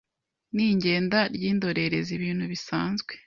nigenda 0.55 1.19
ryindorerezi 1.35 2.11
ibintu 2.17 2.43
bisanzwe 2.51 3.11